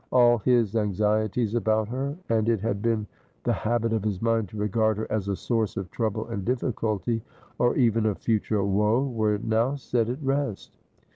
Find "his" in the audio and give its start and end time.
0.39-0.75, 4.03-4.19